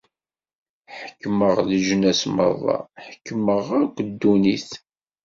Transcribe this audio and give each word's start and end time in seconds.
Ḥekmeɣ 0.99 1.55
leǧnas 1.69 2.21
merra, 2.35 2.77
ḥekmeɣ 3.07 3.65
akk 3.81 3.95
ddunit. 4.07 4.69